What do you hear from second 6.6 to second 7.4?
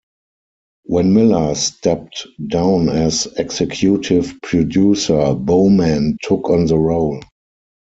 the role.